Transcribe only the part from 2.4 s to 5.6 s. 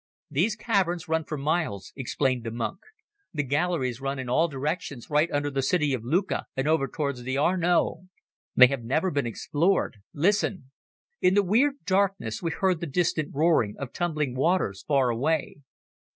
the monk. "The galleries run in all directions right under